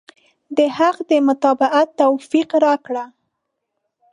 [0.57, 3.03] د حق د متابعت توفيق راکړه.